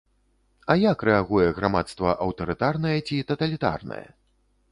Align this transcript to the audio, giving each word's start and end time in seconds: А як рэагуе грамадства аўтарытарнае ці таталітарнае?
А 0.73 0.75
як 0.83 1.03
рэагуе 1.09 1.49
грамадства 1.57 2.15
аўтарытарнае 2.27 2.97
ці 3.07 3.21
таталітарнае? 3.33 4.03